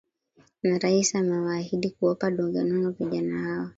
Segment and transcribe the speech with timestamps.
[0.63, 3.69] na rais amewaahidi kuwapa donge nono vijana hawa